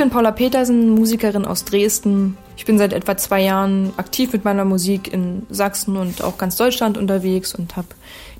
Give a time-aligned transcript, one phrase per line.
[0.00, 2.38] bin Paula Petersen, Musikerin aus Dresden.
[2.56, 6.56] Ich bin seit etwa zwei Jahren aktiv mit meiner Musik in Sachsen und auch ganz
[6.56, 7.88] Deutschland unterwegs und habe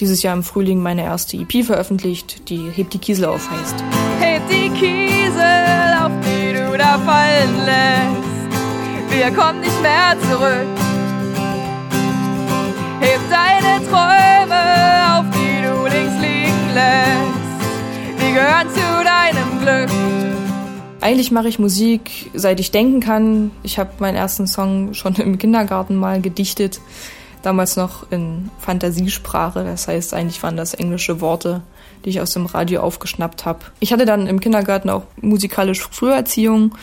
[0.00, 3.76] dieses Jahr im Frühling meine erste EP veröffentlicht, die Heb die Kiesel auf heißt.
[4.18, 9.16] Heb die Kiesel auf, die du da fallen lässt.
[9.16, 10.66] Wir kommen nicht mehr zurück.
[12.98, 18.20] Heb deine Träume auf, die du links liegen lässt.
[18.20, 20.43] Die gehören zu deinem Glück.
[21.04, 23.50] Eigentlich mache ich Musik, seit ich denken kann.
[23.62, 26.80] Ich habe meinen ersten Song schon im Kindergarten mal gedichtet,
[27.42, 29.64] damals noch in Fantasiesprache.
[29.64, 31.60] Das heißt, eigentlich waren das englische Worte,
[32.06, 33.66] die ich aus dem Radio aufgeschnappt habe.
[33.80, 36.74] Ich hatte dann im Kindergarten auch musikalische Früherziehung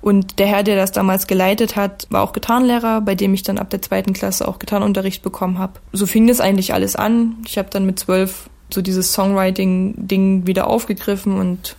[0.00, 3.58] und der Herr, der das damals geleitet hat, war auch Gitarrenlehrer, bei dem ich dann
[3.58, 5.80] ab der zweiten Klasse auch Gitarrenunterricht bekommen habe.
[5.92, 7.38] So fing das eigentlich alles an.
[7.44, 11.74] Ich habe dann mit zwölf so dieses Songwriting-Ding wieder aufgegriffen und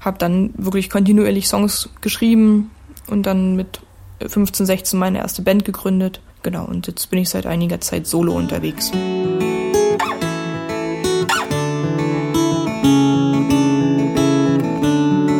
[0.00, 2.70] habe dann wirklich kontinuierlich Songs geschrieben
[3.08, 3.80] und dann mit
[4.24, 6.20] 15, 16 meine erste Band gegründet.
[6.42, 8.92] Genau, und jetzt bin ich seit einiger Zeit solo unterwegs.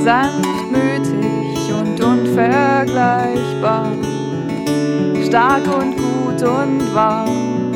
[0.04, 3.92] Sanftmütig und unvergleichbar,
[5.26, 7.70] stark und gut und warm.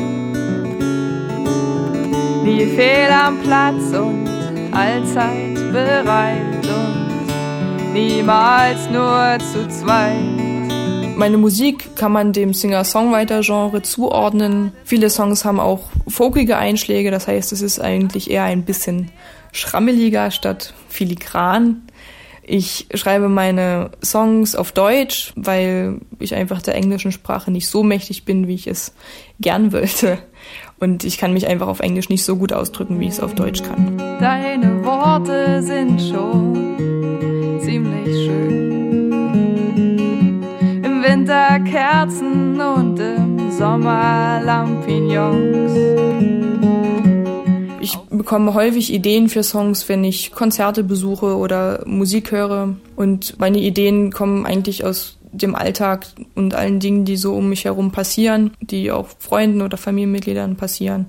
[2.43, 4.27] Nie fehl am Platz und
[4.73, 6.52] allzeit bereit
[7.93, 10.17] niemals nur zu zweit.
[11.15, 14.73] Meine Musik kann man dem Singer-Songwriter-Genre zuordnen.
[14.83, 19.11] Viele Songs haben auch folkige Einschläge, das heißt, es ist eigentlich eher ein bisschen
[19.51, 21.83] schrammeliger statt filigran.
[22.41, 28.25] Ich schreibe meine Songs auf Deutsch, weil ich einfach der englischen Sprache nicht so mächtig
[28.25, 28.93] bin, wie ich es
[29.39, 30.17] gern wollte.
[30.79, 33.35] Und ich kann mich einfach auf Englisch nicht so gut ausdrücken, wie ich es auf
[33.35, 33.97] Deutsch kann.
[34.19, 36.92] Deine Worte sind schon
[42.03, 45.71] Kerzen und im Sommer Lampignons.
[47.79, 52.75] Ich bekomme häufig Ideen für Songs, wenn ich Konzerte besuche oder Musik höre.
[52.97, 57.63] Und meine Ideen kommen eigentlich aus dem Alltag und allen Dingen, die so um mich
[57.63, 61.05] herum passieren, die auch Freunden oder Familienmitgliedern passieren.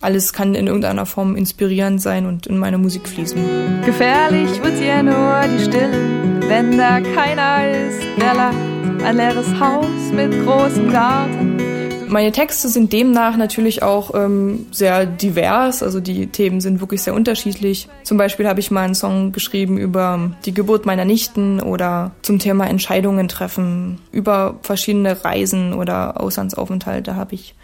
[0.00, 3.82] Alles kann in irgendeiner Form inspirierend sein und in meine Musik fließen.
[3.84, 8.73] Gefährlich wird ja nur die Stille, wenn da keiner ist, der lacht.
[9.04, 11.74] Ein leeres Haus mit großem Garten
[12.14, 17.12] meine Texte sind demnach natürlich auch ähm, sehr divers, also die Themen sind wirklich sehr
[17.12, 17.88] unterschiedlich.
[18.04, 22.38] Zum Beispiel habe ich mal einen Song geschrieben über die Geburt meiner Nichten oder zum
[22.38, 27.56] Thema Entscheidungen treffen, über verschiedene Reisen oder Auslandsaufenthalte habe ich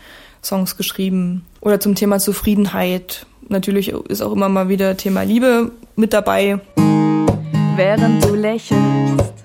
[0.43, 3.27] Songs geschrieben oder zum Thema Zufriedenheit.
[3.49, 6.59] Natürlich ist auch immer mal wieder Thema Liebe mit dabei.
[7.77, 9.45] Während du lächelst,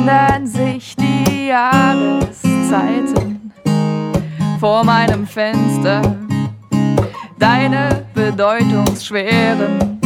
[0.00, 3.52] ändern sich die Jahreszeiten
[4.58, 6.00] vor meinem Fenster.
[7.38, 10.00] Deine bedeutungsschweren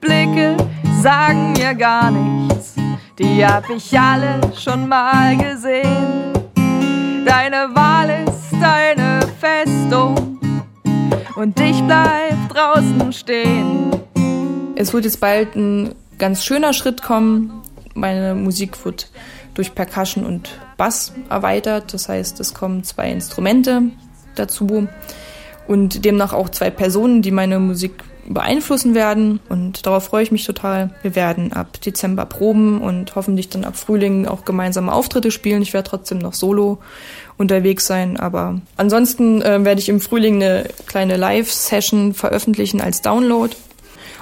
[0.00, 0.56] Blicke
[1.02, 2.76] sagen mir gar nichts,
[3.18, 6.32] die hab ich alle schon mal gesehen.
[7.26, 10.38] Deine Wahl ist deine Festung
[11.36, 13.90] und ich bleib draußen stehen.
[14.76, 17.67] Es wird jetzt bald ein ganz schöner Schritt kommen.
[17.98, 19.10] Meine Musik wird
[19.54, 21.92] durch Percussion und Bass erweitert.
[21.92, 23.82] Das heißt, es kommen zwei Instrumente
[24.36, 24.86] dazu
[25.66, 29.40] und demnach auch zwei Personen, die meine Musik beeinflussen werden.
[29.48, 30.90] Und darauf freue ich mich total.
[31.02, 35.62] Wir werden ab Dezember proben und hoffentlich dann ab Frühling auch gemeinsame Auftritte spielen.
[35.62, 36.78] Ich werde trotzdem noch solo
[37.36, 43.54] unterwegs sein, aber ansonsten äh, werde ich im Frühling eine kleine Live-Session veröffentlichen als Download.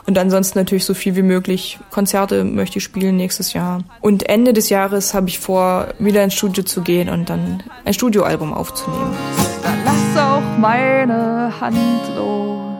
[0.07, 3.83] Und ansonsten natürlich so viel wie möglich Konzerte möchte ich spielen nächstes Jahr.
[4.01, 7.93] Und Ende des Jahres habe ich vor, wieder ins Studio zu gehen und dann ein
[7.93, 9.17] Studioalbum aufzunehmen.
[9.63, 11.77] Dann lass auch meine Hand
[12.17, 12.76] los.